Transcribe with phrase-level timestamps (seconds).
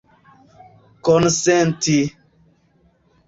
[1.05, 1.97] konsenti